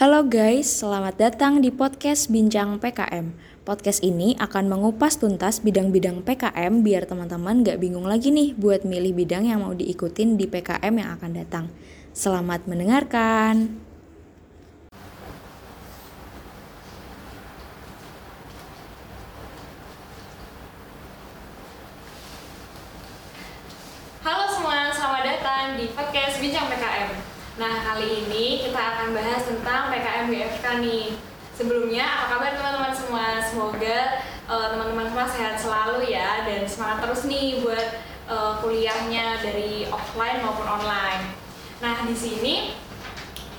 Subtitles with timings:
[0.00, 3.36] Halo guys, selamat datang di podcast Bincang PKM.
[3.68, 9.12] Podcast ini akan mengupas tuntas bidang-bidang PKM biar teman-teman gak bingung lagi nih buat milih
[9.12, 11.68] bidang yang mau diikutin di PKM yang akan datang.
[12.16, 13.76] Selamat mendengarkan.
[24.24, 27.30] Halo semua, selamat datang di podcast Bincang PKM.
[27.60, 31.06] Nah, kali ini kita akan bahas tentang PKM BFK nih.
[31.54, 33.38] Sebelumnya, apa kabar teman-teman semua?
[33.38, 39.86] Semoga eh, teman-teman semua sehat selalu ya dan semangat terus nih buat eh, kuliahnya dari
[39.86, 41.38] offline maupun online.
[41.78, 42.74] Nah, di sini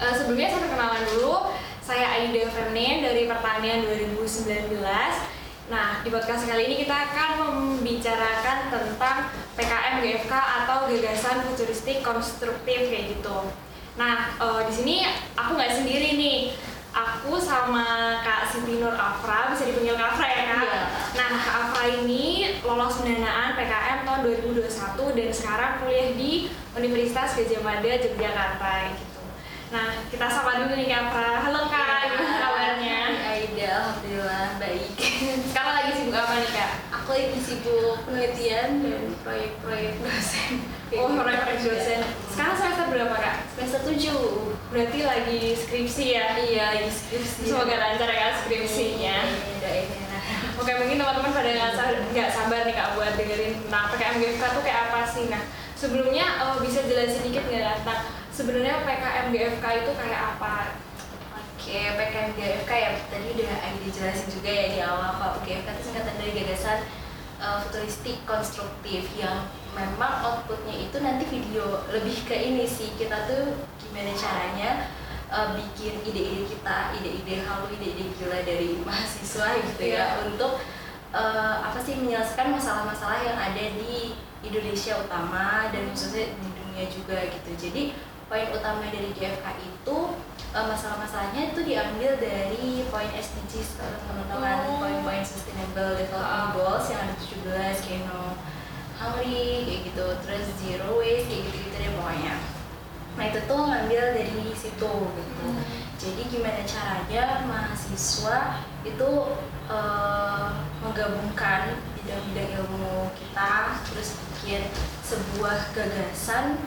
[0.03, 1.55] eh, sebelumnya saya perkenalan dulu.
[1.79, 4.83] Saya Aida Ferne dari Pertanian 2019.
[5.71, 12.91] Nah, di podcast kali ini kita akan membicarakan tentang PKM GFK atau gagasan futuristik konstruktif
[12.91, 13.47] kayak gitu.
[13.99, 14.95] Nah, eh, di sini
[15.35, 16.39] aku nggak sendiri nih.
[16.91, 20.59] Aku sama Kak Siti Nur Afra, bisa dipanggil Kak Afra ya Kak?
[20.59, 20.81] Iya.
[21.15, 27.63] Nah, Kak Afra ini lolos pendanaan PKM tahun 2021 dan sekarang kuliah di Universitas Gajah
[27.63, 29.23] Mada, Yogyakarta gitu.
[29.71, 31.31] Nah, kita sapa dulu nih Kak Afra.
[31.47, 32.99] Halo Kak, gimana kabarnya?
[33.23, 34.91] Aida, alhamdulillah baik.
[35.47, 36.71] Sekarang lagi sibuk apa nih Kak?
[37.11, 40.63] Aku lagi sibuk penelitian dan proyek-proyek dosen.
[40.95, 41.99] Oh, proyek dosen.
[42.31, 43.51] Sekarang semester berapa Kak?
[43.51, 44.15] Semester 7
[44.71, 46.39] Berarti lagi skripsi ya?
[46.39, 47.51] Iya, lagi skripsi.
[47.51, 49.27] Semoga lancar ya skripsinya.
[49.27, 50.19] Iya, doain ya.
[50.55, 54.43] Oke, mungkin teman-teman pada nggak sa- nggak sabar nih Kak buat dengerin tentang PKM GFK
[54.55, 55.23] tuh kayak apa sih?
[55.27, 55.43] Nah,
[55.75, 60.79] sebelumnya eh, bisa jelasin dikit nggak tentang sebenarnya PKM GFK itu kayak apa?
[61.59, 65.81] Oke, PKM GFK ya tadi udah Aida jelasin juga ya di awal kalau GFK itu
[65.91, 66.79] singkatan dari gagasan
[67.41, 73.57] uh, futuristik konstruktif yang memang outputnya itu nanti video lebih ke ini sih kita tuh
[73.81, 74.69] gimana caranya
[75.31, 79.97] uh, bikin ide-ide kita, ide-ide halu, ide-ide gila dari mahasiswa gitu Iya.
[79.97, 80.61] ya untuk
[81.15, 87.17] uh, apa sih menyelesaikan masalah-masalah yang ada di Indonesia utama dan khususnya di dunia juga
[87.29, 87.49] gitu.
[87.57, 87.93] Jadi
[88.25, 89.97] poin utama dari GFK itu
[90.51, 94.83] uh, masalah-masalahnya itu diambil dari poin SDGs teman-teman, Oh.
[94.83, 96.53] poin-poin Sustainable Development.
[96.55, 98.35] Goals yang ada 17 kayak no
[98.99, 102.35] hungry kayak gitu, terus zero waste kayak gitu-gitu deh pokoknya.
[103.17, 105.45] Nah itu tuh ngambil dari situ gitu.
[106.01, 109.09] Jadi gimana caranya mahasiswa itu
[109.69, 110.47] eh,
[110.81, 114.65] menggabungkan bidang-bidang ilmu kita terus bikin
[115.05, 116.57] sebuah gagasan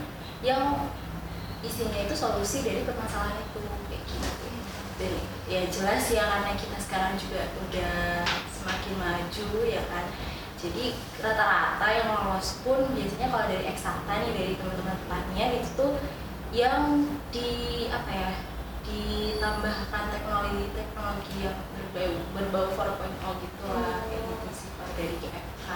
[0.47, 0.91] yang
[1.65, 4.49] isinya itu solusi dari permasalahan itu kayak gitu.
[5.01, 5.13] Dan
[5.51, 10.07] ya jelas ya karena kita sekarang juga udah semakin maju ya kan.
[10.61, 15.93] Jadi rata-rata yang lolos pun biasanya kalau dari eksakta nih dari teman-teman pertanian itu tuh
[16.55, 17.51] yang di
[17.91, 18.31] apa ya
[18.85, 21.59] ditambahkan teknologi teknologi yang
[21.97, 22.67] berbau berbau
[23.01, 25.69] 4.0 gitu lah kayak gitu sih kalau dari GFK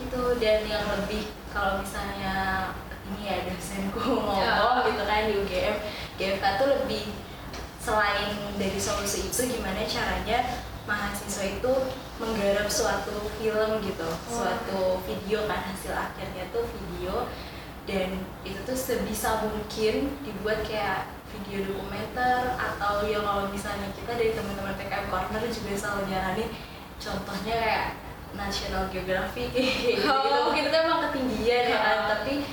[0.00, 2.34] gitu dan yang lebih kalau misalnya
[3.10, 4.86] ini ya dosenku ngomong Ya.
[4.86, 5.76] gitu kan di UGM
[6.16, 7.04] GFK tuh lebih
[7.76, 10.38] selain dari solusi itu gimana caranya
[10.84, 11.72] mahasiswa itu
[12.18, 14.08] menggarap suatu film gitu.
[14.26, 17.24] Suatu video kan hasil akhirnya tuh video.
[17.88, 24.36] Dan itu tuh sebisa mungkin dibuat kayak video dokumenter atau ya kalau misalnya kita dari
[24.36, 26.50] teman-teman PKM Corner juga selalu nyaranin
[27.00, 27.86] contohnya kayak
[28.30, 29.48] National Geographic.
[29.56, 30.52] Gitu, Oh.
[30.52, 32.44] mungkin itu emang ketinggian ya kan tapi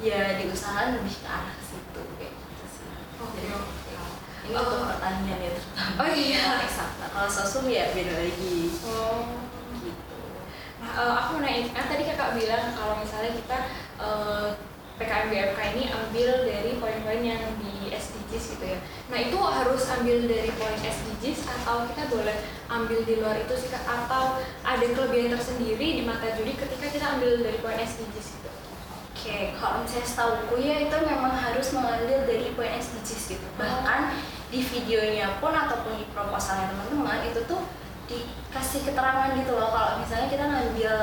[0.00, 2.86] ya diusahakan lebih ke arah ke situ kayak gitu sih
[3.18, 3.92] Oke, Jadi, oke.
[4.44, 4.60] ini Oh.
[4.60, 6.44] untuk pertanian ya terutama Oh iya.
[6.60, 9.22] eksakta kalau sosum ya beda lagi Oh.
[9.80, 10.18] gitu
[10.78, 13.56] Nah, eh, aku mau nanya, kan tadi kakak bilang kalau misalnya kita
[13.96, 14.48] eh,
[14.94, 18.78] PKM BFK ini ambil dari poin-poin yang di SDGs gitu ya.
[19.08, 22.36] Nah itu harus ambil dari poin SDGs atau kita boleh
[22.68, 23.74] ambil di luar itu sih?
[23.74, 28.50] Atau ada kelebihan tersendiri di mata juri ketika kita ambil dari poin SDGs gitu?
[29.24, 33.46] Oke, kalau misalnya setahuku ya itu memang harus mengambil dari poin SDGs gitu.
[33.56, 34.20] Bahkan
[34.52, 37.64] di videonya pun ataupun di proposalnya teman-teman itu tuh
[38.04, 39.72] dikasih keterangan gitu loh.
[39.72, 40.94] Kalau misalnya kita ngambil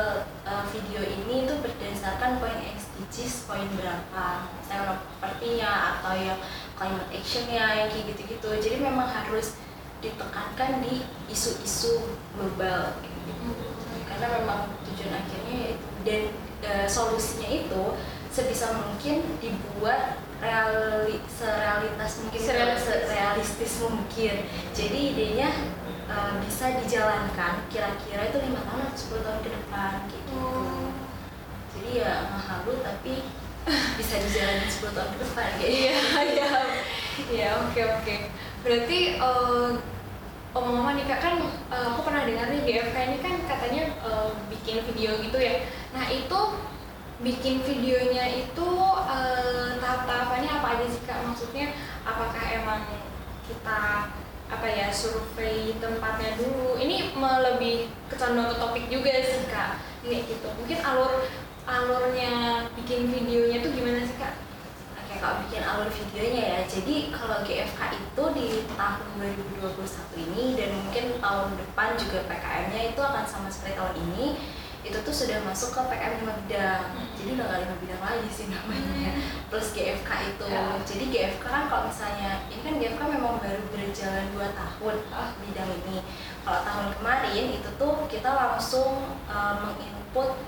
[0.45, 6.37] uh, video ini itu berdasarkan poin SDGs poin berapa misalnya propertinya atau yang
[6.77, 8.49] climate actionnya yang kayak gitu-gitu.
[8.53, 9.57] Jadi memang harus
[9.97, 12.05] ditekankan di isu-isu
[12.37, 13.49] global gitu.
[14.05, 15.87] Karena memang tujuan akhirnya itu.
[16.05, 16.21] Dan
[16.61, 17.83] e, solusinya itu
[18.31, 22.87] sebisa mungkin dibuat reali, serealitas mungkin Serealistis.
[23.05, 24.35] serealistis mungkin
[24.71, 25.49] jadi idenya
[26.07, 30.47] e, bisa dijalankan kira-kira itu lima tahun atau 10 tahun ke depan kayak gitu
[31.75, 33.13] jadi ya mahal tapi
[33.99, 35.77] bisa dijalani 10 tahun ke depan kayak gitu.
[35.85, 35.99] Iya,
[36.33, 36.51] iya,
[37.29, 38.15] iya, oke oke.
[38.65, 39.69] berarti eh,
[40.51, 41.35] omong-omong nih kak kan
[41.69, 46.07] eh, aku pernah dengar nih GFK ini kan katanya eh, bikin video gitu ya nah
[46.09, 46.39] itu
[47.21, 48.69] bikin videonya itu
[49.05, 51.21] eh, tahap-tahapannya apa aja sih kak?
[51.21, 52.81] Maksudnya apakah emang
[53.45, 54.09] kita
[54.51, 56.75] apa ya survei tempatnya dulu?
[56.81, 59.79] Ini lebih kecondong ke topik juga sih kak.
[60.01, 60.49] Ini gitu.
[60.57, 61.29] Mungkin alur
[61.69, 64.41] alurnya bikin videonya tuh gimana sih kak?
[64.97, 69.07] Oke, kalau bikin alur videonya ya, jadi kalau GFK itu di tahun
[69.61, 74.27] 2021 ini dan mungkin tahun depan juga PKM-nya itu akan sama seperti tahun ini
[74.81, 76.83] itu tuh sudah masuk ke PKM 5 bidang
[77.13, 79.13] jadi udah gak 5 bidang lagi sih namanya.
[79.53, 80.45] Plus GFK itu.
[80.49, 80.65] Ya.
[80.81, 85.29] jadi GFK kan kalau misalnya ini kan GFK memang baru berjalan 2 tahun Ah.
[85.37, 86.01] bidang ini.
[86.41, 90.41] Kalau tahun kemarin itu tuh kita langsung uh, menginput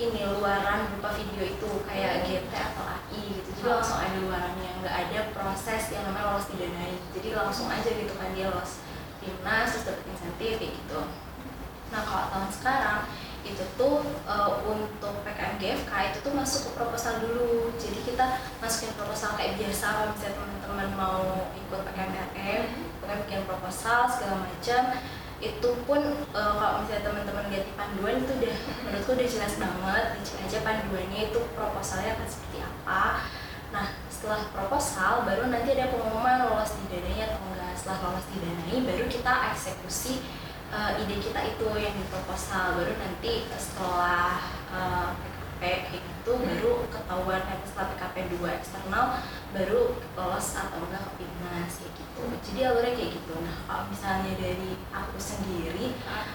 [0.00, 3.48] ini luaran berupa video itu kayak GT atau AI gitu.
[3.54, 3.74] Jadi Ah.
[3.78, 4.70] langsung ada luarannya.
[4.82, 6.98] Nggak ada proses yang namanya lolos didanai.
[7.14, 8.82] Jadi langsung aja gitu kan dia lolos
[9.22, 11.00] timnas terus dapet insentif kayak gitu.
[11.94, 12.98] Nah kalau tahun sekarang
[13.50, 17.74] itu tuh eh, untuk PKM GFK itu tuh masuk ke proposal dulu.
[17.76, 21.20] Jadi kita masukin proposal kayak biasa kalau misalnya teman-teman mau
[21.54, 22.62] ikut PKM RM
[23.02, 24.82] pokoknya bikin proposal segala macam.
[25.40, 26.00] Itu pun
[26.36, 28.56] eh, kalau misalnya teman-teman lihat di panduan itu udah
[28.86, 33.02] menurutku udah jelas banget dicek aja panduannya itu proposalnya akan seperti apa.
[33.70, 37.72] Nah setelah proposal baru nanti ada pengumuman lolos didanai atau enggak.
[37.72, 40.20] Setelah lolos didanai baru kita eksekusi
[40.70, 42.78] eh, ide kita itu yang di proposal.
[42.78, 44.38] Baru nanti setelah
[44.70, 45.08] eh,
[45.60, 49.04] PKP kayak gitu baru ketahuan kan setelah PKP 2 eksternal
[49.52, 49.80] baru
[50.16, 52.22] lolos atau enggak ke Pimnas kayak gitu.
[52.48, 53.34] Jadi alurnya kayak gitu.
[53.36, 55.86] Nah kalau misalnya dari aku sendiri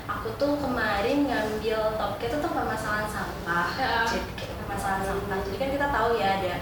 [0.06, 3.68] aku tuh kemarin ngambil topik itu tuh permasalahan sampah.
[3.78, 4.06] Ya.
[4.06, 5.38] jadi kayak permasalahan sampah.
[5.42, 6.54] Jadi kan kita tahu ya ada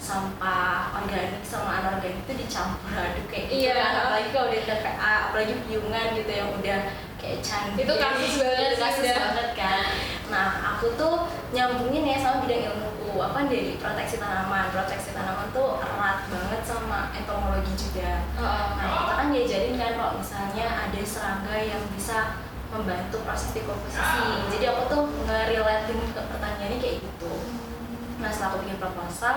[0.00, 3.74] sampah organik sama anorganik itu dicampur aduk kayak gitu Iya.
[3.76, 3.92] kan.
[3.96, 6.78] Apalagi kalau udah TPA apalagi piungan gitu yang udah
[7.38, 9.16] canggih Itu kasus banget itu kasus udah.
[9.30, 9.84] banget kan
[10.30, 11.14] nah aku tuh
[11.50, 17.10] nyambungin ya sama bidang ilmuku apa dari proteksi tanaman proteksi tanaman tuh erat banget sama
[17.14, 18.70] entomologi juga Nah,
[19.04, 22.40] kita kan diajarin kan kalau misalnya ada serangga yang bisa
[22.70, 24.24] membantu proses dekomposisi.
[24.48, 27.32] Jadi aku tuh ngerelatin ke pertanyaannya kayak gitu.
[28.22, 29.36] Nah, setelah aku bikin proposal,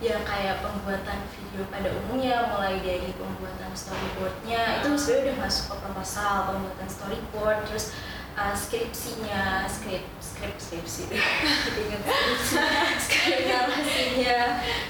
[0.00, 5.76] ya kayak pembuatan video pada umumnya, mulai dari pembuatan storyboardnya, itu sebenarnya udah masuk ke
[5.84, 7.92] proposal, pembuatan storyboard, terus
[8.32, 11.04] uh, skripsinya, skrip, skrip, skripsi,
[13.04, 14.40] skrip narasinya,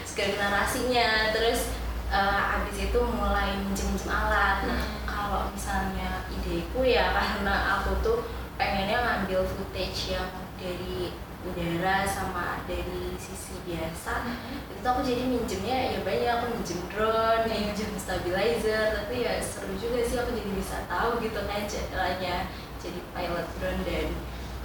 [0.07, 1.75] skrip narasinya, terus
[2.15, 4.63] uh, abis itu mulai minjem-minjem alat.
[4.63, 5.03] Nah, Hmm.
[5.11, 8.19] kalau misalnya ideku ya karena aku tuh
[8.59, 14.29] pengennya ngambil footage yang dari udara sama dari sisi biasa.
[14.69, 19.01] Itu tuh aku jadi minjemnya ya banyak aku minjem drone, minjem stabilizer.
[19.01, 22.49] Tapi ya seru juga sih aku jadi bisa tahu gitu kan caranya
[22.81, 24.07] jadi pilot drone dan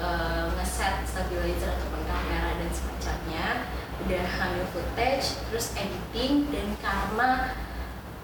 [0.04, 3.48] uh, ngeset stabilizer ataupun kamera dan semacamnya.
[4.04, 7.56] Udah ambil footage terus editing dan karena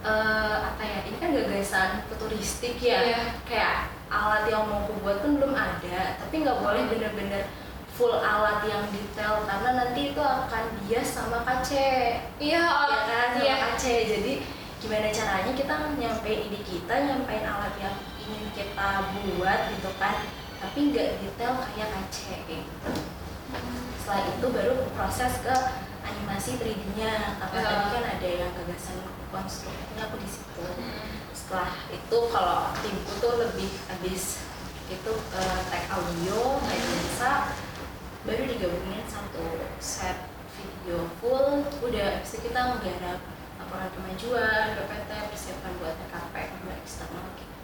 [0.04, 3.00] eh, apa ya ini kan gagasan futuristik ya.
[3.08, 3.22] Iya.
[3.48, 3.76] kayak
[4.12, 6.20] alat yang mau aku buat pun belum ada.
[6.20, 7.48] Tapi nggak boleh bener-bener
[8.02, 13.28] full alat yang detail karena nanti itu akan bias sama kace Iya, ya kan?
[13.38, 13.56] sama iya.
[13.62, 14.34] kace jadi
[14.82, 19.06] gimana caranya kita nyampein ide kita nyampein alat yang ingin kita
[19.38, 20.26] buat gitu kan
[20.58, 22.92] tapi nggak detail kayak gitu
[24.02, 25.56] setelah itu baru proses ke
[26.02, 27.70] animasi 3D-nya karena Ya.
[27.70, 28.98] tadi kan ada yang gagasan
[29.30, 30.66] konstruknya aku di situ.
[31.30, 34.42] Setelah itu kalau timku tuh lebih habis
[34.90, 37.32] itu eh, tag audio kayak biasa
[38.22, 43.20] baru digabungin satu set video full udah itu kita menggarap
[43.58, 47.56] laporan kemajuan PPT persiapan buat TKP buat eksternal gitu.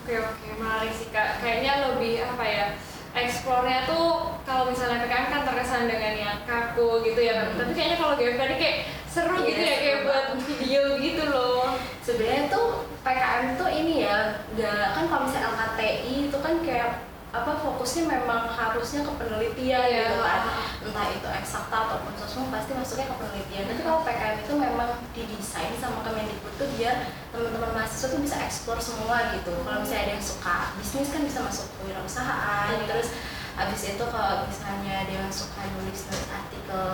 [0.00, 1.40] Oke oke menarik sih kak.
[1.40, 2.66] Kayaknya lebih apa ya?
[3.10, 7.48] Eksplornya tuh kalau misalnya PKM kan terkesan dengan yang kaku gitu ya.
[7.48, 7.58] Hmm.
[7.58, 8.76] Tapi kayaknya kalau GFK ini kayak
[9.10, 11.74] seru Iya, gitu ya kayak buat video gitu loh.
[12.00, 12.66] sebenarnya tuh
[13.06, 18.50] PKM tuh ini ya nggak kan kalau misalnya LKTI itu kan kayak apa fokusnya memang
[18.50, 20.02] harusnya ke penelitian Iya.
[20.10, 20.42] gitu kan.
[20.82, 23.64] Entah itu eksakta ataupun sosum pasti masuknya ke penelitian.
[23.70, 28.78] Tapi kalau PKM itu memang didesain sama Kemendikbud tuh biar teman-teman mahasiswa tuh bisa eksplor
[28.82, 29.54] semua gitu.
[29.62, 32.86] Kalau misalnya ada yang suka bisnis kan bisa masuk ke wirausahaan Iya.
[32.90, 33.08] terus
[33.54, 36.86] habis itu kalau misalnya ada yang suka nulis nulis artikel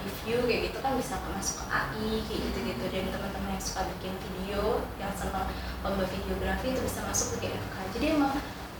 [0.00, 3.84] review kayak gitu kan bisa masuk ke AI kayak gitu gitu dan teman-teman yang suka
[3.94, 4.62] bikin video
[4.96, 5.50] yang senang
[5.84, 8.32] lomba videografi itu bisa masuk ke GFK jadi emang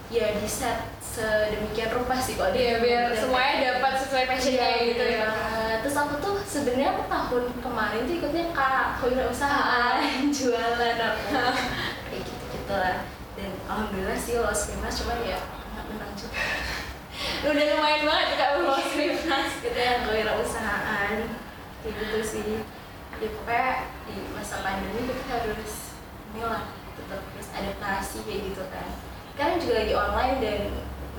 [0.07, 4.69] ya di set sedemikian rupa sih kalau Iya di- biar dan- semuanya dapat sesuai passionnya
[4.69, 5.25] Iya, gitu ya.
[5.25, 9.99] Nah, terus aku tuh sebenarnya aku tahun kemarin tuh ikutnya kak kewirausahaan
[10.37, 10.97] jualan
[12.07, 12.17] aku
[12.53, 12.97] gitulah
[13.35, 16.41] dan alhamdulillah sih lolos Finmas cuman ya nggak menang juga.
[17.49, 21.17] Udah lumayan banget kak lolos Finmas kita yang kewirausahaan.
[21.81, 22.49] Kayak gitu sih.
[23.17, 23.71] Ya pokoknya
[24.05, 25.97] di masa pandemi kita harus
[26.31, 28.89] inilah tetap terus adaptasi kayak gitu kan
[29.37, 30.61] sekarang juga lagi online dan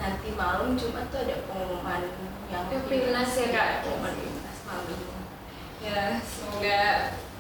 [0.01, 2.01] nanti malam Jumat tuh ada pengumuman
[2.49, 3.85] yang Ya, Finnas ya, Kak?
[3.85, 5.05] pengumuman Finnas malam ini
[5.77, 6.81] ya semoga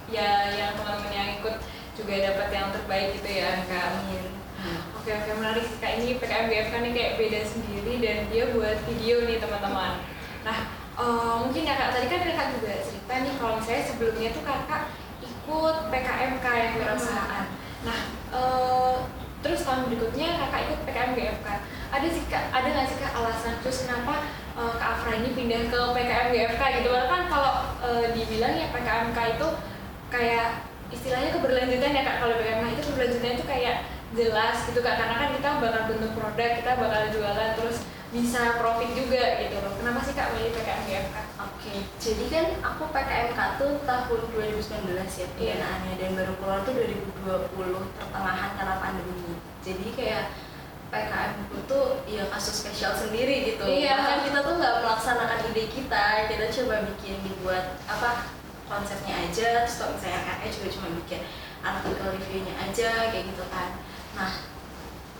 [0.05, 1.55] ya yang teman-teman yang ikut
[1.97, 4.29] juga dapat yang terbaik gitu ya kak amin
[4.93, 9.23] Oke oke menarik kak ini PKM BFK nih kayak beda sendiri dan dia buat video
[9.23, 10.03] nih teman-teman.
[10.43, 10.57] Nah
[10.99, 14.83] eh, mungkin ya kak tadi kan kakak juga cerita nih kalau misalnya sebelumnya tuh kakak
[15.23, 17.45] ikut PKMK yang kewirausahaan.
[17.87, 17.99] Nah
[18.35, 18.95] eh,
[19.47, 21.47] terus tahun berikutnya kakak ikut PKM BFK.
[21.87, 24.27] Ada sih kak ada nggak sih kak alasan terus kenapa
[24.59, 26.89] eh, kak Afra ini pindah ke PKM BFK gitu?
[26.91, 29.47] Karena kan kalau eh, dibilang ya PKMK itu
[30.11, 33.75] kayak istilahnya keberlanjutan ya kak kalau PKMK itu keberlanjutannya itu kayak
[34.15, 37.77] jelas gitu kak karena kan kita bakal bentuk produk kita bakal jualan terus
[38.07, 41.17] bisa profit juga gitu loh kenapa sih kak milih PKM BFK?
[41.43, 45.27] Oke, jadi kan aku PKMK tuh tahun 2019 ya Iya.
[45.35, 49.35] pidanaannya dan baru keluar tuh 2020 pertengahan karena pandemi.
[49.59, 50.23] Jadi kayak
[50.87, 53.67] PKM itu tuh ya kasus spesial sendiri gitu.
[53.67, 53.99] Iya.
[53.99, 58.31] Bahkan kita tuh nggak melaksanakan ide kita, kita coba bikin dibuat apa
[58.71, 61.21] konsepnya aja, terus kalau misalnya kakek juga cuma bikin
[61.59, 63.69] artikel reviewnya aja kayak gitu kan.
[64.15, 64.31] Nah,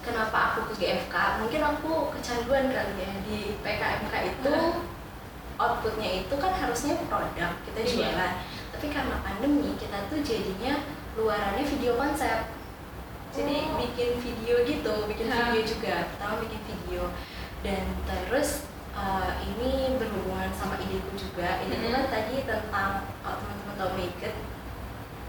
[0.07, 1.15] kenapa aku ke GFK?
[1.43, 3.11] Mungkin aku kecanduan kali ya.
[3.27, 4.55] Di PKMK itu
[5.57, 7.89] outputnya itu kan harusnya produk kita Iya.
[7.91, 8.33] jualan.
[8.71, 10.85] Tapi karena pandemi kita tuh jadinya
[11.19, 12.47] luarannya video konsep.
[13.35, 13.77] Jadi Oh.
[13.83, 15.51] bikin video gitu bikin Hah.
[15.51, 15.95] video juga.
[16.15, 17.11] Pertama bikin video.
[17.65, 21.59] Dan terus uh, ini berhubungan sama ideku juga.
[21.61, 24.35] Ideku kan tadi tentang kalau teman-teman tahu Make It?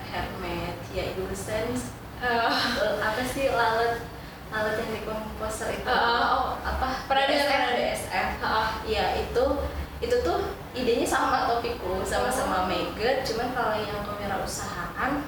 [0.09, 2.51] Hermet ya Illusions Eh,
[2.99, 4.03] apa sih lalat
[4.49, 5.85] lalat yang di komposer itu.
[5.85, 7.05] Uh, oh, apa?
[7.05, 9.45] Pernah DSF, ah, Iya itu
[9.99, 15.27] itu tuh idenya sama topikku sama-sama Megat cuman kalau yang kewirausahaan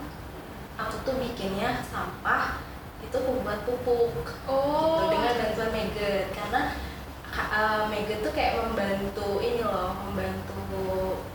[0.79, 2.63] aku tuh bikinnya sampah
[3.03, 4.15] itu aku buat pupuk
[4.47, 5.11] oh.
[5.11, 6.63] gitu, dengan bantuan Megat karena
[7.35, 10.63] ka- uh, Megat tuh kayak membantu ini loh membantu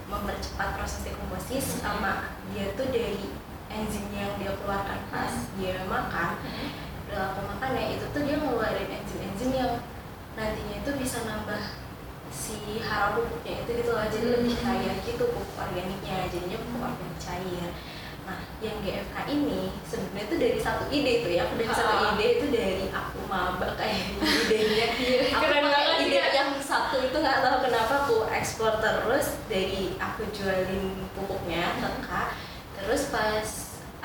[0.07, 3.35] mempercepat proses dekomposis sama dia tuh dari
[3.67, 6.39] enzim yang dia keluarkan pas dia makan
[7.05, 9.73] perilaku makannya itu tuh dia ngeluarin enzim-enzim yang
[10.35, 11.61] nantinya itu bisa nambah
[12.27, 14.03] si hara pupuknya itu gitu loh.
[14.05, 14.33] Jadi Hmm.
[14.41, 17.69] lebih kaya gitu pupuk organiknya jadinya pupuk organik cair.
[18.25, 21.41] Nah yang GFK ini sebenarnya itu dari satu ide tuh ya.
[21.45, 24.01] Aku dari satu ide itu dari aku maba kayak
[24.43, 24.87] idenya.
[25.31, 26.25] Aku Keren pakai ide ya.
[26.33, 32.21] yang satu itu nggak tahu kenapa aku ekspor terus dari aku jualin pupuknya ke
[32.75, 33.47] terus pas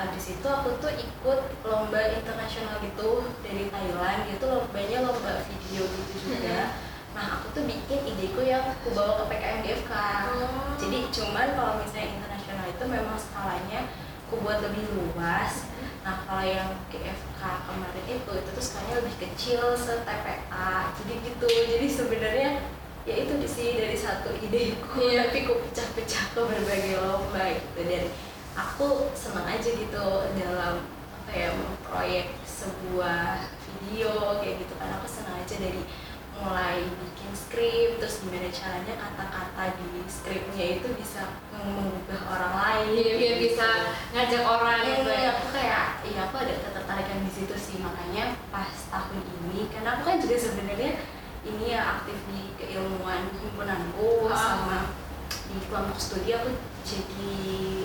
[0.01, 6.15] abis itu aku tuh ikut lomba internasional gitu dari Thailand gitu lombanya lomba video gitu
[6.25, 6.73] juga.
[7.13, 9.93] Nah aku tuh bikin ideku yang aku bawa ke PKM GFK
[10.31, 10.73] Oh.
[10.81, 13.81] jadi cuman kalau misalnya internasional itu memang skalanya
[14.25, 15.69] aku buat lebih luas.
[16.01, 21.47] Nah kalau yang GFK kemarin itu itu tuh skalanya lebih kecil se TPA jadi gitu.
[21.51, 22.51] Jadi sebenarnya
[23.05, 25.29] ya itu di sini dari satu ideku Iya.
[25.29, 27.81] tapi aku pecah-pecah ke berbagai lomba gitu.
[27.85, 28.05] Dan
[28.61, 30.85] aku senang aja gitu dalam
[31.25, 35.83] apa ya memproyek sebuah video kayak gitu kan aku senang aja dari
[36.41, 43.37] mulai bikin skrip terus gimana caranya kata-kata di skripnya itu bisa mengubah orang lain biar
[43.37, 43.53] gitu.
[43.53, 43.69] bisa
[44.17, 48.41] ngajak orang gitu Iya, ya aku kayak iya aku ada ketertarikan di situ sih makanya
[48.49, 50.93] pas tahun ini karena aku kan juga sebenarnya
[51.45, 54.37] ini ya aktif di keilmuan himpunanku Ah.
[54.37, 54.79] sama
[55.53, 57.37] di kelompok studi aku jadi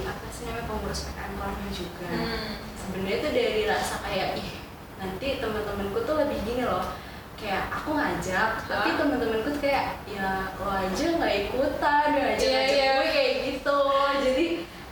[0.05, 2.07] apa sih namanya pengurus Kolonial juga.
[2.09, 2.53] Hmm.
[2.77, 4.50] sebenarnya itu dari rasa kayak ih
[5.01, 6.85] nanti teman-temanku tuh lebih gini loh.
[7.35, 12.55] Kayak aku ngajak tapi teman-temanku tuh kayak ya lo aja nggak ikutan nggak ngajak Iya,
[12.55, 12.91] ngajak iya.
[12.95, 13.79] gue kayak gitu.
[14.24, 14.45] Jadi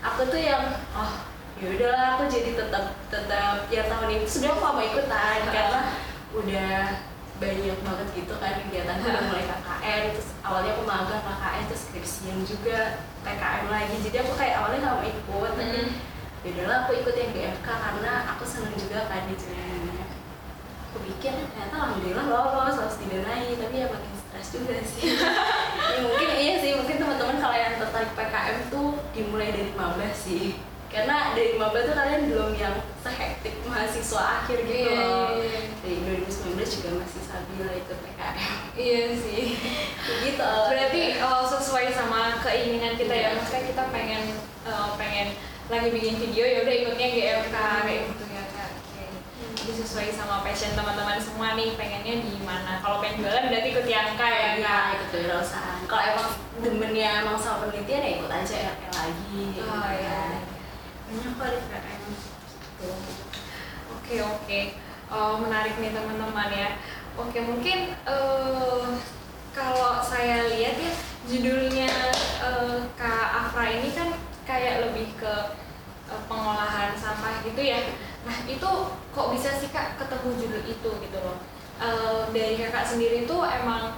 [0.03, 1.13] aku tuh yang oh
[1.63, 5.81] ya udahlah aku jadi tetap tetap ya tahun ini sebenarnya aku gak mau ikutan karena
[6.35, 6.75] udah
[7.39, 12.79] banyak banget gitu kan kegiatan mulai KKN terus awalnya aku magang KKN terus skripsian juga
[13.23, 13.95] PKM lagi.
[14.03, 15.91] Jadi aku kayak awalnya gak mau ikut tapi Hmm.
[16.43, 19.35] ya udahlah aku ikut yang GFK karena aku seneng juga kan di
[20.93, 25.01] aku bikin ternyata alhamdulillah lolos lolos didanai tapi ya makin stres juga sih.
[25.83, 30.57] Ya, mungkin iya sih mungkin teman-teman kalau yang tertarik PKM tuh dimulai dari maba sih.
[30.89, 35.59] Karena dari maba tuh kalian belum yang sehektik mahasiswa akhir gitu loh iya, iya.
[35.83, 38.35] dari 2019 juga masih stabil ikut PKM
[38.75, 39.43] iya sih
[40.21, 43.35] gitu berarti oh, sesuai sama keinginan kita ya Iya.
[43.35, 44.23] maksudnya kita pengen
[44.63, 45.27] eh, pengen
[45.65, 49.03] lagi bikin video ya udah ikutnya GFK kayak gitu ya kak Oke.
[49.55, 53.87] jadi sesuai sama passion teman-teman semua nih pengennya di mana kalau pengen jualan berarti ikut
[53.87, 55.79] yang kaya Iya, kak ikut kewirausahaan.
[55.83, 56.29] Kalau emang
[56.59, 59.39] demennya emang sama penelitian ya ikut aja RP lagi.
[59.51, 60.03] gitu Oh, iya.
[60.03, 60.35] kan.
[61.07, 62.01] Banyak kok di PKM.
[62.03, 62.89] Gitu.
[63.93, 64.59] Oke oke,
[65.13, 66.73] Oh, menarik nih teman-teman ya.
[67.13, 68.85] Oke mungkin eh,
[69.53, 70.89] kalau saya lihat ya
[71.29, 71.85] judulnya
[72.41, 74.09] eh, Kak Afra ini kan
[74.49, 75.33] kayak lebih ke
[76.09, 77.93] eh, pengolahan sampah gitu ya.
[78.25, 78.71] Nah itu
[79.13, 81.37] kok bisa sih Kak ketemu judul itu gitu loh.
[81.77, 83.93] Eh, dari kakak sendiri tuh emang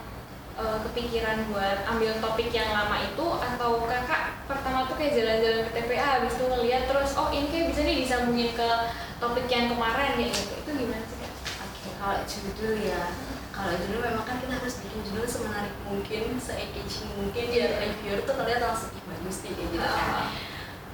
[0.55, 5.71] eh, kepikiran buat ambil topik yang lama itu atau kakak pertama tuh kayak jalan-jalan ke
[5.73, 8.69] TPA habis itu ngeliat terus oh ini kayak bisa nih disambungin ke
[9.17, 11.31] topik yang kemarin kayak gitu itu gimana sih kak?
[11.65, 13.03] Oke, kalau judul ya,
[13.49, 18.35] kalau judul memang kan kita harus bikin judul semenarik mungkin, se-engaging mungkin biar reviewer tuh
[18.35, 20.07] ngeliat langsung ih bagus nih kayak gitu kan.
[20.13, 20.27] Ah,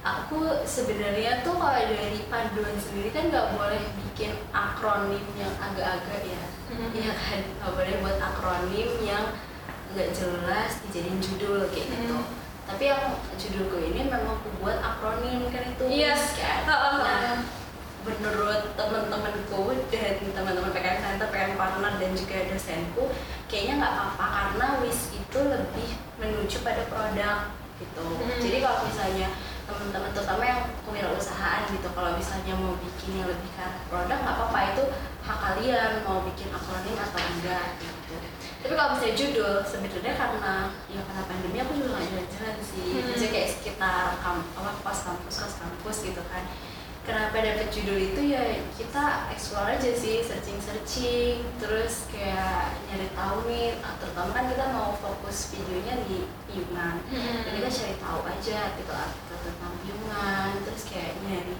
[0.02, 6.42] Aku sebenarnya tuh kalau dari panduan sendiri kan nggak boleh bikin akronim yang agak-agak ya,
[6.74, 6.90] Mhm.
[6.90, 9.24] Iya kan nggak boleh buat akronim yang
[9.92, 12.16] nggak jelas dijadiin judul kayak gitu.
[12.16, 12.24] Mhm.
[12.62, 13.02] Tapi yang
[13.36, 16.14] judulku ini memang aku buat akronim kan itu Iya.
[16.16, 16.60] kan.
[16.64, 16.96] Ah, ah.
[17.02, 17.36] Nah,
[18.02, 19.62] menurut teman-temanku
[19.94, 23.04] dan teman-teman PKM Center, PKM Partner dan juga dosenku
[23.46, 27.38] kayaknya nggak apa-apa karena WIS itu lebih menuju pada produk
[27.78, 28.06] gitu.
[28.06, 28.40] Hmm.
[28.42, 29.28] Jadi kalau misalnya
[29.62, 34.58] teman-teman terutama yang kewirausahaan gitu kalau misalnya mau bikin yang lebih ke produk nggak apa-apa
[34.74, 34.82] itu
[35.22, 38.01] hak kalian mau bikin akronim atau enggak gitu.
[38.62, 40.54] Tapi kalau misalnya judul sebenarnya karena
[40.86, 42.86] ya karena pandemi aku juga nggak jalan-jalan sih.
[42.86, 43.04] Hmm.
[43.10, 46.44] Biasanya kayak sekitar kamp apa kos kampus kos kampus gitu kan
[47.02, 53.42] kenapa dapet judul itu ya kita explore aja sih searching searching terus kayak nyari tahu
[53.50, 57.42] nih ah, terutama kan kita mau fokus videonya di piungan Hmm.
[57.42, 61.54] dan kita cari tahu aja artikel-artikel tentang piungan terus kayak nyari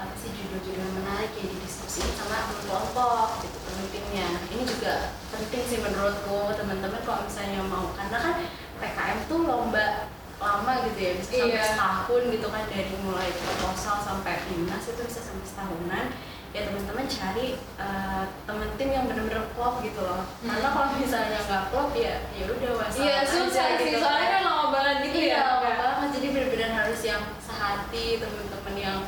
[0.00, 4.94] apa sih judul-judul yang menarik ya didiskusiin sama teman kelompok gitu pentingnya nah ini juga
[5.28, 8.34] penting sih menurutku teman-teman kalau misalnya mau karena kan
[8.80, 10.08] PKM tuh lomba
[10.40, 11.64] lama gitu ya bisa sampai Iya.
[11.68, 16.06] setahun gitu kan dari mulai proposal sampai dinas itu bisa sampai setahunan
[16.50, 20.48] ya teman-teman cari eh, temen tim yang benar-benar klop gitu loh Hmm.
[20.50, 24.28] karena kalau misalnya nggak klop ya ya udah wassalam Iya aja susah sih gitu soalnya
[24.32, 25.40] kan lama banget gitu iya, ya.
[25.46, 28.98] lama banget jadi benar-benar harus yang sehati teman-teman yang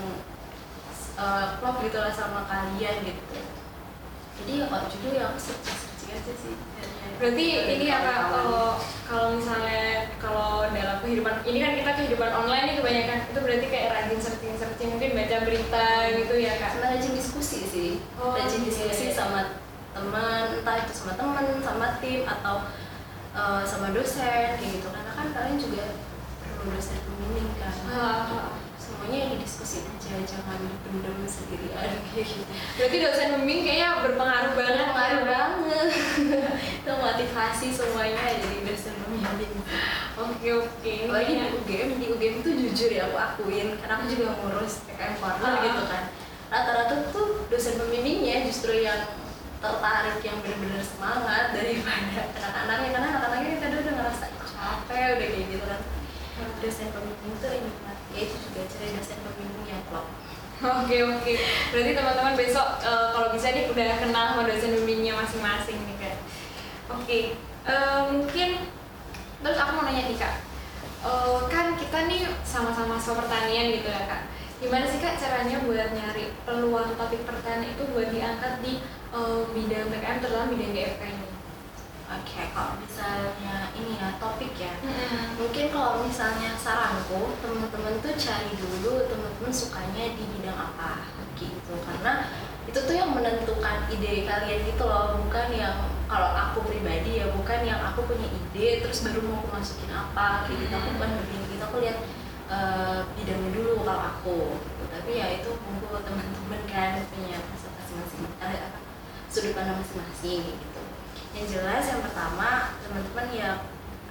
[1.22, 3.22] eh, klop gitu lah sama kalian gitu
[4.32, 5.78] jadi ya kalau judul ya aku searching
[6.10, 6.54] aja sih.
[7.16, 8.32] Berarti ini ya kak Kawan-kawan.
[8.34, 8.66] kalau
[9.06, 9.82] kalau misalnya
[10.18, 14.54] kalau dalam kehidupan ini kan kita kehidupan online nih kebanyakan itu berarti kayak rajin searching
[14.58, 16.70] searching mungkin baca berita gitu ya kak.
[16.74, 18.66] sama rajin diskusi sih Oh, rajin iya.
[18.66, 19.40] diskusi sama
[19.94, 22.56] teman entah itu sama teman sama tim atau
[23.30, 25.84] eh, sama dosen kayak gitu karena kan kalian juga
[26.42, 28.58] perlu dosen pembimbing kan Ah,
[29.02, 31.74] semuanya didiskusin aja jangan dipendam sendirian
[32.06, 32.46] kayak gitu
[32.78, 34.86] Berarti dosen pembimbing kayaknya berpengaruh banget.
[34.86, 35.26] pengaruh ya, Kak?
[35.26, 35.88] banget
[36.78, 39.52] itu motivasi semuanya jadi dosen pembimbing
[40.14, 40.94] Oke oke.
[41.10, 41.50] Iya.
[41.50, 45.50] di UGM di UGM tuh jujur ya aku akuin karena aku juga ngurus PKM partner
[45.50, 45.62] Ah.
[45.64, 46.04] gitu kan
[46.46, 49.18] rata-rata tuh dosen pembimbingnya justru yang
[49.58, 55.46] tertarik yang benar-benar semangat daripada anak-anaknya karena anak-anaknya kan kadang udah ngerasa capek udah kayak
[55.48, 55.80] gitu kan
[56.60, 57.34] dosen pembimbing
[58.12, 60.06] ya itu juga cari dosen pembimbing yang klop
[60.62, 61.32] Oke oke.
[61.74, 66.16] Berarti teman-teman besok eh, kalau bisa nih udah kenal sama dosen pembimbingnya masing-masing nih kak.
[66.86, 67.20] Oke.
[67.66, 68.70] Eh, mungkin
[69.42, 70.38] terus aku mau nanya nih kak.
[71.02, 74.30] Eh, kan kita nih sama-sama mahasiswa pertanian gitu ya kak.
[74.62, 78.78] Gimana sih kak caranya buat nyari peluang topik pertanian itu buat diangkat di
[79.10, 81.32] eh, bidang PKM terutama bidang GFK ini?
[82.12, 84.72] oke kalau misalnya ini ya topik ya.
[85.62, 91.06] Mungkin kalau misalnya saranku teman-teman tuh cari dulu teman-teman sukanya di bidang apa
[91.38, 91.78] gitu.
[91.86, 92.34] Karena
[92.66, 97.62] itu tuh yang menentukan ide kalian gitu loh bukan yang kalau aku pribadi ya bukan
[97.62, 100.74] yang aku punya ide terus baru mau aku masukin apa kayak gitu.
[100.74, 101.98] Aku bukan lebih gitu aku lihat
[102.50, 104.82] eh, bidangnya dulu kalau aku gitu.
[104.90, 108.66] tapi ya itu monggo teman-teman kan punya presentasi masing eh,
[109.30, 110.82] sudut pandang masing-masing gitu.
[111.38, 113.62] Yang jelas yang pertama teman-teman ya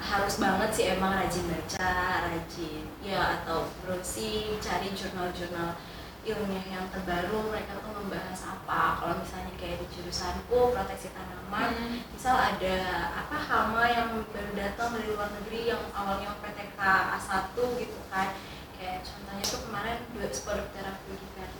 [0.02, 1.94] harus banget sih emang rajin baca,
[2.26, 5.78] rajin ya atau browsing, cari jurnal-jurnal
[6.22, 9.02] ilmiah yang terbaru mereka tuh membahas apa.
[9.02, 11.98] Kalau misalnya kayak di jurusanku proteksi tanaman, Hmm.
[12.14, 12.78] misal ada
[13.26, 16.78] apa hama yang baru datang dari luar negeri yang awalnya PTK
[17.18, 18.38] A1 gitu kan.
[18.78, 20.94] Kayak contohnya tuh kemarin dua Sporoptera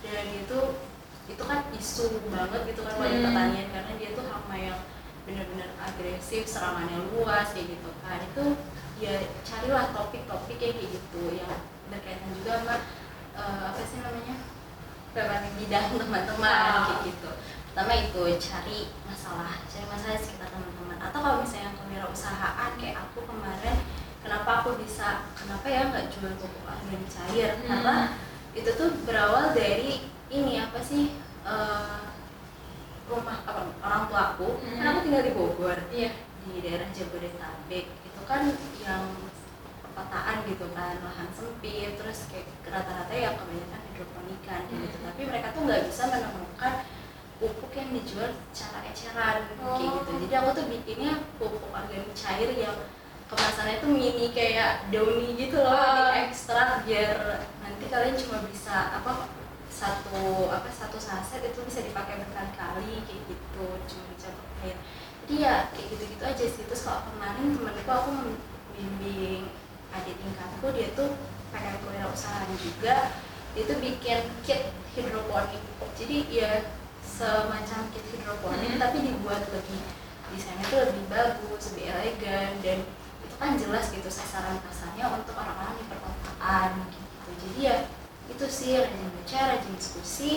[0.02, 0.60] dan itu
[1.30, 3.26] itu kan isu banget gitu kan wajah Hmm.
[3.30, 4.78] pertanian karena dia tuh hama yang
[5.22, 8.44] benar-benar agresif serangannya luas kayak gitu kan itu
[8.98, 11.50] ya carilah topik-topik kayak gitu yang
[11.86, 12.76] berkaitan juga sama
[13.32, 14.36] eh, apa sih namanya
[15.12, 16.84] berbagai bidang teman-teman Ah.
[16.90, 17.30] kayak gitu
[17.72, 23.18] pertama itu cari masalah cari masalah di sekitar teman-teman atau kalau misalnya kewirausahaan kayak aku
[23.24, 23.76] kemarin
[24.20, 27.66] kenapa aku bisa kenapa ya nggak jual pupuk organik cair Hmm.
[27.68, 27.96] karena
[28.52, 32.00] itu tuh berawal dari ini apa sih eh,
[33.04, 34.76] rumah apa, orang tua aku Hmm.
[34.76, 36.10] kan aku tinggal di Bogor iya
[36.42, 38.42] di daerah Jabodetabek itu kan
[38.78, 39.04] yang
[39.82, 45.06] perkotaan gitu kan lahan sempit terus kayak rata-rata ya kebanyakan hidroponikan kayak gitu Hmm.
[45.10, 46.74] tapi mereka tuh nggak bisa menemukan
[47.36, 49.78] pupuk yang dijual secara eceran kayak Oh.
[49.98, 52.78] gitu jadi aku tuh bikinnya pupuk organik cair yang
[53.26, 56.14] kemasannya tuh mini kayak dauni gitu loh Ah.
[56.14, 57.18] diekstrak biar
[57.58, 59.21] nanti kalian cuma bisa apa
[59.82, 64.78] satu apa satu saset itu bisa dipakai berkali-kali kayak gitu cuma dicampur air
[65.22, 66.64] jadi ya kayak gitu-gitu aja sih.
[66.66, 69.48] Terus kalau kemarin temenku aku membimbing
[69.94, 71.14] adik tingkatku dia tuh
[71.54, 73.16] pengen kewirausahaan juga.
[73.54, 75.62] Dia tuh bikin kit hidroponik.
[75.96, 76.68] Jadi ya
[77.06, 78.82] semacam kit hidroponik Hmm.
[78.82, 79.80] tapi dibuat lebih
[80.34, 82.78] desainnya tuh lebih bagus lebih elegan dan
[83.22, 87.30] itu kan jelas gitu sasaran pasarnya untuk orang-orang di perkotaan gitu.
[87.46, 87.76] Jadi ya
[88.30, 90.32] itu sih rajin baca rajin diskusi.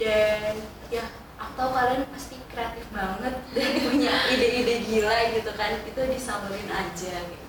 [0.00, 1.04] Dan ya
[1.36, 5.80] aku tahu kalian pasti kreatif banget dan punya ide-ide gila gitu kan.
[5.86, 7.14] Itu disalurin aja.
[7.26, 7.46] Gitu.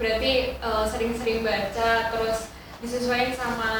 [0.00, 2.48] berarti eh, sering-sering baca terus
[2.80, 3.72] disesuaikan sama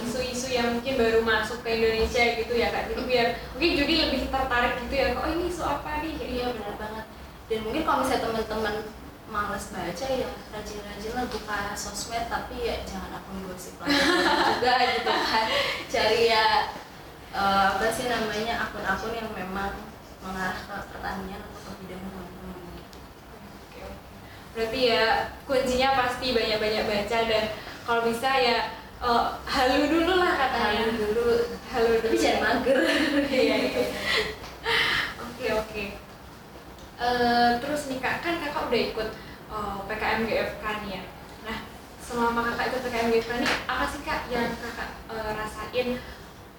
[0.00, 2.88] isu-isu yang mungkin baru masuk ke Indonesia gitu ya kak.
[2.88, 6.16] Jadi biar mungkin jadi lebih tertarik gitu ya kok oh ini isu apa nih?
[6.16, 7.06] Iya benar banget.
[7.52, 8.74] Dan mungkin kalau misalnya teman-teman
[9.26, 13.74] males baca ya rajin-rajin lah buka sosmed tapi ya jangan akun gosip
[14.54, 15.46] juga gitu kan
[15.90, 16.70] cari ya
[17.34, 19.74] eh, apa sih namanya akun-akun yang memang
[20.22, 23.82] mengarah ke pertanian atau ke bidang oke.
[24.56, 25.04] Berarti ya
[25.44, 27.44] kuncinya pasti banyak-banyak baca dan
[27.82, 28.58] kalau bisa ya
[29.02, 30.86] eh, halu dulu lah katanya.
[30.86, 31.24] Halu dulu
[31.74, 32.04] Halu dulu.
[32.08, 32.78] tapi jangan mager
[33.26, 33.84] Iya, iya.
[35.18, 36.05] Oke, oke.
[36.96, 39.08] Eh, terus nih kak, kan kakak udah ikut
[39.46, 41.02] eh, PKM GFK nih ya.
[41.44, 41.58] Nah,
[41.98, 45.88] selama kakak ikut PKM GFK nih, apa sih kak yang kakak eh, rasain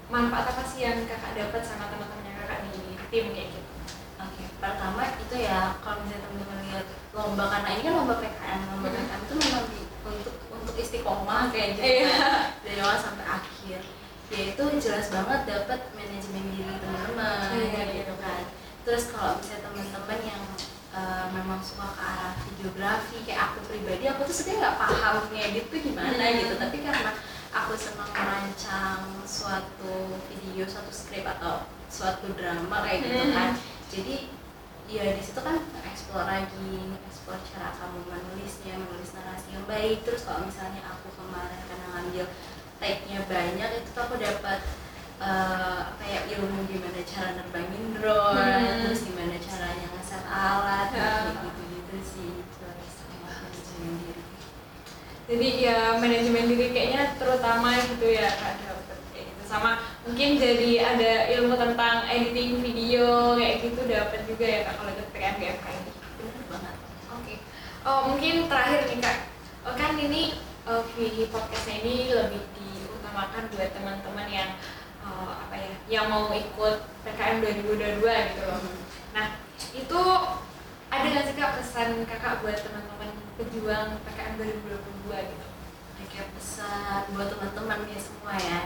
[0.08, 2.72] manfaat apa sih yang kakak dapat sama teman-temannya kakak di
[3.10, 3.72] tim kayak gitu?
[4.18, 8.88] Oke, pertama itu ya kalau misalnya teman-teman lihat lomba karena ini kan lomba PKN, lomba
[8.88, 8.96] Hmm.
[8.96, 12.10] PKN itu memang di, untuk untuk istiqomah kayak gitu Iya.
[12.14, 13.80] kan, dari awal sampai akhir.
[14.28, 18.44] Ya itu jelas banget dapat manajemen diri teman-teman Iya, gitu kan.
[18.88, 20.44] Terus kalau misalnya teman-teman yang
[20.96, 25.66] eh, memang suka ke arah videografi kayak aku pribadi, aku tuh sebenarnya nggak paham ngedit
[25.68, 26.38] tuh gimana Hmm.
[26.40, 27.12] gitu, tapi karena
[27.52, 29.96] aku senang merancang suatu
[30.32, 33.36] video, suatu skrip atau suatu drama kayak gitu Hmm.
[33.36, 33.50] kan
[33.88, 34.16] jadi
[34.88, 40.24] ya di situ kan explore lagi explore cara kamu menulisnya menulis narasi yang baik terus
[40.24, 42.26] kalau misalnya aku kemarin karena ngambil
[42.80, 44.60] take-nya banyak itu tuh aku dapat
[45.18, 48.80] eh, kayak ilmu gimana cara nerbangin drone Hmm.
[48.86, 51.10] terus gimana caranya ngeset alat Ya.
[51.26, 52.32] kayak gitu gitu sih
[55.28, 59.44] jadi ya manajemen diri kayaknya terutama gitu ya kak dapet kayak gitu.
[59.44, 59.76] Sama
[60.08, 65.08] mungkin jadi ada ilmu tentang editing video kayak gitu dapat juga ya kak kalau ikut
[65.12, 65.92] PKM GFK ini.
[66.16, 66.76] Bener banget.
[67.12, 67.34] Oke.
[67.84, 69.18] Oh mungkin terakhir nih kak.
[69.68, 74.56] Oh, kan ini eh, di podcastnya ini lebih diutamakan buat teman-teman yang
[75.08, 76.76] eh, apa ya yang mau ikut
[77.08, 78.60] PKM 2022 gitu loh.
[79.16, 79.26] Nah,
[79.72, 80.02] itu
[80.88, 85.48] ada nggak sih kak pesan kakak buat teman-teman pejuang PKM 2022 gitu?
[86.08, 88.60] kayak pesan buat teman-teman ya semua ya.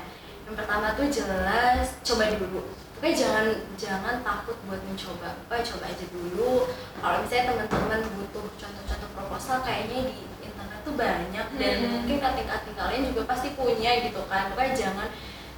[0.47, 2.61] Yang pertama tuh jelas coba dulu.
[2.95, 5.35] Pokoknya jangan jangan takut buat mencoba.
[5.35, 6.69] Apa coba aja dulu.
[6.95, 11.91] Kalau misalnya teman-teman butuh contoh-contoh proposal kayaknya di internet tuh banyak dan Hmm.
[11.91, 14.53] mungkin kating-kating kalian juga pasti punya gitu kan.
[14.53, 15.07] Pokoknya jangan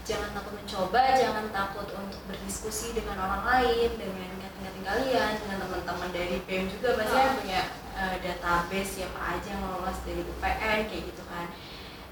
[0.04, 6.10] jangan takut mencoba jangan takut untuk berdiskusi dengan orang lain dengan kating-kating kalian dengan teman-teman
[6.12, 7.34] dari BEM juga pasti Oh.
[7.39, 7.62] punya
[7.94, 11.48] eh, database siapa aja yang lolos dari UPN kayak gitu kan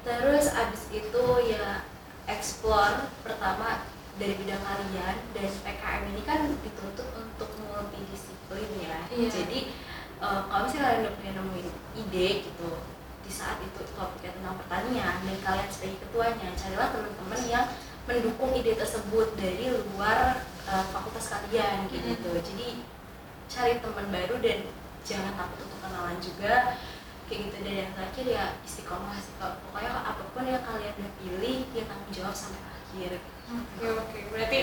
[0.01, 1.84] terus abis itu ya
[2.25, 3.84] explore pertama
[4.15, 9.27] dari bidang kalian dan PKM ini kan dituntut untuk multidisiplin ya Iya.
[9.30, 9.60] jadi
[10.17, 12.71] eh, kalau misalnya kalian udah punya nemuin ide gitu
[13.31, 17.65] di saat itu topiknya tentang pertanian dan kalian sebagai ketuanya carilah teman-teman yang
[18.03, 22.11] mendukung ide tersebut dari luar eh, fakultas kalian Mhm.
[22.11, 22.31] gitu.
[22.43, 22.83] Jadi
[23.47, 24.67] cari teman baru dan
[25.07, 26.75] jangan takut untuk kenalan juga.
[27.31, 31.59] Kayak gitu dan yang terakhir ya istiqomah sih pokoknya apa pun yang kalian udah pilih
[31.71, 33.11] ya tanggung jawab sampai akhir.
[33.47, 34.59] Oke oke, berarti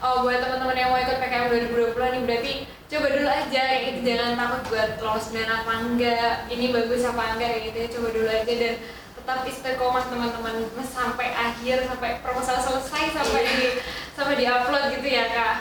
[0.00, 2.52] oh, buat teman-teman yang mau ikut PKM 2020 nih berarti
[2.86, 3.98] coba dulu aja kayak gitu.
[4.04, 7.88] Jangan takut buat lolos beneran apa enggak, ini bagus apa enggak kayak gitu ya.
[7.92, 8.74] Coba dulu aja dan
[9.16, 10.54] tetap istiqomah teman-teman.
[10.86, 13.52] Sampai akhir sampai proposal selesai sampai Iya.
[13.52, 13.68] di
[14.12, 15.56] sampai diupload gitu ya kak.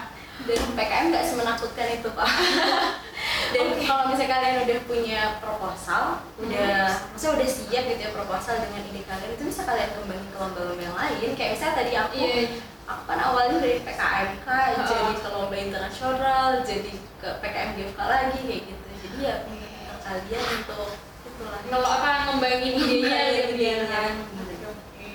[0.46, 2.28] dan PKM nggak semenakutkan itu pak.
[3.56, 6.04] Dan kalau misalnya kalian udah punya proposal
[6.38, 10.38] udah maksudnya udah siap gitu ya proposal dengan ide kalian itu bisa kalian kembangin ke
[10.38, 11.30] lomba-lomba yang lain.
[11.40, 12.44] Kayak misalnya tadi aku Iya.
[12.86, 14.86] Aku kan awalnya dari PKMK Oh.
[14.86, 18.86] jadi ke lomba internasional jadi ke PKM GFK lagi kayak gitu.
[19.02, 20.90] Jadi ya pinter kalian untuk
[21.26, 21.60] itulah.
[21.66, 23.78] Kalau apa ngembangin idenya Ngembangin gitu ya.
[23.90, 24.12] kan
[24.46, 25.08] oke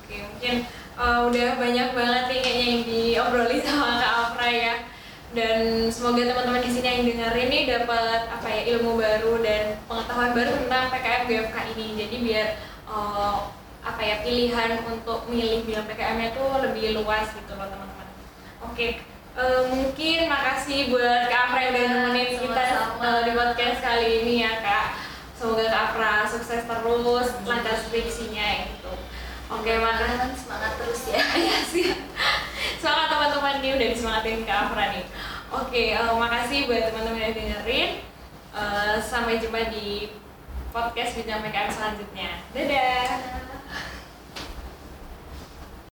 [0.00, 0.54] oke mungkin
[0.96, 4.74] uh, udah banyak banget nih kayaknya yang diobrolin sama Kak Afra ya.
[5.36, 10.32] Dan semoga teman-teman di sini yang dengerin nih dapat apa ya ilmu baru dan pengetahuan
[10.32, 11.86] baru tentang PKM BFK ini.
[12.00, 12.48] Jadi biar
[12.88, 13.52] uh,
[13.86, 18.06] apa ya pilihan untuk milih bidang PKM itu lebih luas gitu loh teman-teman
[18.66, 18.86] oke
[19.38, 22.64] uh, mungkin makasih buat Kak Afra yang udah Ya, nemenin kita
[22.98, 24.98] uh, di podcast kali ini ya Kak
[25.38, 28.92] semoga Kak Afra sukses terus lancar skripsinya gitu
[29.54, 31.86] oke makasih semangat terus ya Iya sih.
[32.82, 35.06] Semangat teman-teman nih udah disemangatin Kak Afra nih.
[35.54, 37.90] Oke, eh, makasih buat teman-teman yang dengerin.
[38.56, 40.10] Eh, sampai jumpa di
[40.72, 42.30] podcast Bincang PKM selanjutnya.
[42.50, 43.55] Dadah.